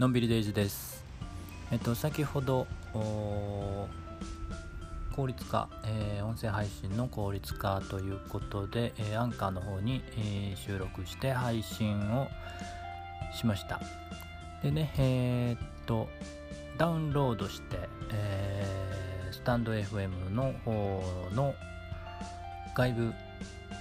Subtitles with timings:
[0.00, 1.04] のんびりデイズです。
[1.70, 3.86] えっと先ほど効
[5.26, 12.28] 率化、えー、音声配信の効率化ということで、えー、アンカーの方に、えー、収録して配信を
[13.34, 13.78] しました。
[14.62, 16.08] でねえー、っと
[16.78, 17.76] ダウンロードして、
[18.10, 21.04] えー、スタンド FM の方
[21.34, 21.54] の
[22.74, 23.12] 外部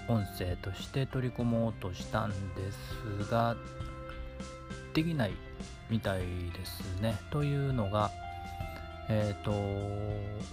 [0.09, 2.73] 音声として取り込もうとしたんで
[3.23, 3.55] すが
[4.93, 5.48] できない
[5.89, 7.17] みたいですね。
[7.31, 8.11] というのが
[9.09, 9.51] えっ、ー、と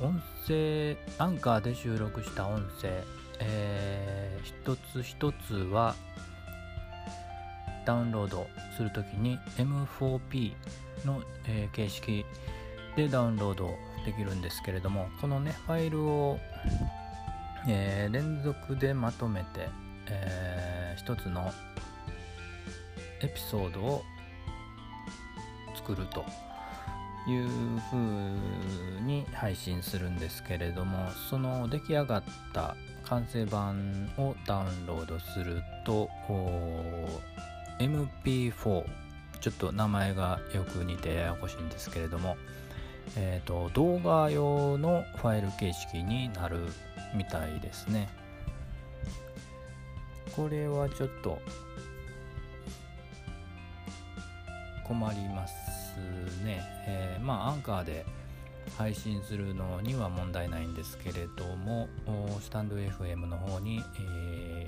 [0.03, 3.03] 音声アンカーで収録した音声、
[3.41, 5.95] えー、一つ一つは
[7.85, 10.55] ダウンロードするときに M4P
[11.05, 12.27] の、えー、形式
[12.97, 16.39] でダウンロードできるんですけれどもこのねファイルを
[17.69, 19.69] えー、連続でまとめて、
[20.09, 21.53] えー、一つの
[23.21, 24.03] エピソードを
[25.87, 26.25] 作ると
[27.31, 27.49] いう
[27.91, 36.09] ふうに配信するんですけれどもその出来上がった完成版をダウンロードすると
[37.79, 38.85] MP4
[39.41, 42.37] ちょっと名前がよく似てややこしいんですけれども、
[43.17, 46.59] えーと動画用のファイル形式になる
[47.15, 48.09] みたいですね。
[50.35, 51.39] これはちょっと
[54.85, 55.76] 困ります。
[56.45, 58.05] ね、えー、まあアンカーで
[58.79, 61.89] 配信するのには問題ないんですけれども
[62.41, 64.67] スタンド FM の方に、え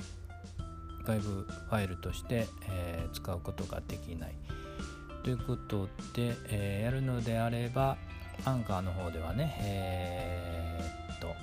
[1.02, 4.34] ー、外部ファイルとして、えー、使うことができない。
[5.24, 7.98] ということで、えー、やるのであれば
[8.44, 10.80] アンカーの方ではね、え、
[11.16, 11.34] っと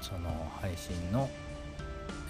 [0.00, 1.28] その配信の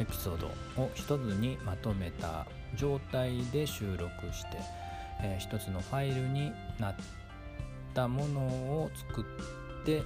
[0.00, 0.48] エピソード
[0.82, 4.58] を一つにまとめた状態で収録して、
[5.20, 6.94] えー、一つのファイルになっ
[7.94, 10.02] たものを作って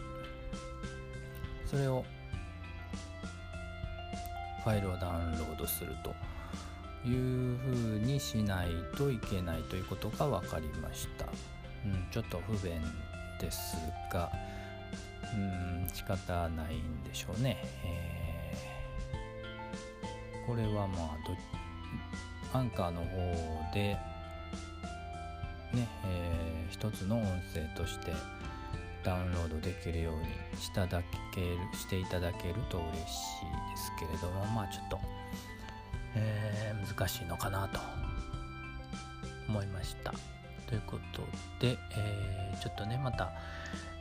[1.67, 2.05] それを
[4.65, 6.15] ファイルをダウンロードすると
[7.09, 11.27] いうふうにしないといけないということが分かりました、
[11.85, 12.81] うん、ちょっと不便
[13.41, 13.77] です
[14.13, 14.31] が
[15.35, 21.17] うん仕方ないんでしょうね、えー、これはま
[22.55, 23.97] あアンカーの方で
[25.75, 27.25] ね、えー、一つの音
[27.55, 28.13] 声として
[29.05, 31.03] ダウンロードできるようにしただ
[31.35, 33.07] けるしていただけると嬉しいで
[33.77, 34.99] すけれどもまあちょっと、
[36.15, 37.81] えー、難しいのかなと
[39.49, 40.15] 思いました。
[40.67, 41.23] ということ
[41.61, 43.33] で、えー、ちょっとねまた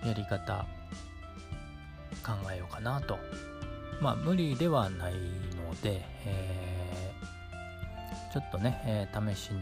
[0.05, 0.65] やり方
[2.23, 3.17] 考えようかなと。
[4.01, 9.59] まあ無理ではないので、えー、ちょっとね、えー、試しに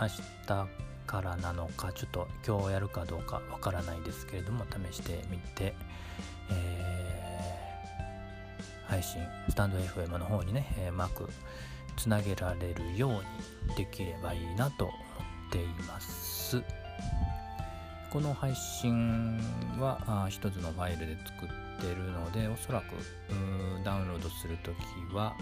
[0.00, 5.74] 明日からなのかちょっと今日やるかどうかわからないですけれども試してみて、
[6.50, 11.28] えー、配信スタンド FM の方にね、え、うまく
[11.96, 13.12] つなげられるよう
[13.70, 14.96] にできればいいなと思っ
[15.50, 16.62] ています。
[18.10, 19.38] この配信
[19.78, 22.84] はあ一つのファイルで作ってるのでおそらく
[23.84, 25.34] ダウンロードするときは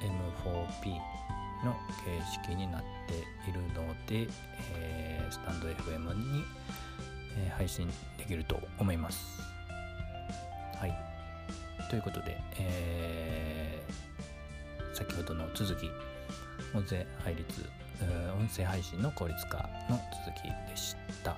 [0.00, 0.94] M4P
[1.64, 4.28] の形式になってっているので、
[4.78, 6.44] えー、スタンド FM に、
[7.38, 7.88] えー、配信
[8.18, 9.40] できると思います。
[10.78, 10.94] はい。
[11.90, 15.90] ということで、えー、先ほどの続き、
[16.74, 17.64] 音声配列、
[18.38, 20.94] 音声配信の効率化の続きでし
[21.24, 21.36] た。